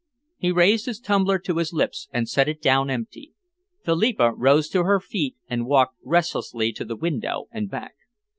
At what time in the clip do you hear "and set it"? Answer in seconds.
2.11-2.59